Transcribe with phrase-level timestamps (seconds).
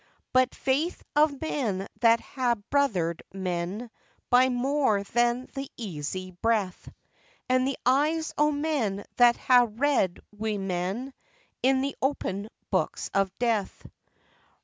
[0.33, 3.91] But the faith of men that ha' brothered men
[4.31, 6.89] By more than the easy breath,
[7.47, 11.13] And the eyes o' men that ha' read wi' men
[11.61, 13.85] In the open books of death.